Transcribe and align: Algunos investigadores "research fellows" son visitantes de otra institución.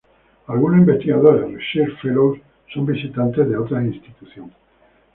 Algunos 0.47 0.79
investigadores 0.79 1.53
"research 1.55 1.93
fellows" 2.01 2.39
son 2.73 2.87
visitantes 2.87 3.47
de 3.47 3.55
otra 3.55 3.83
institución. 3.85 4.51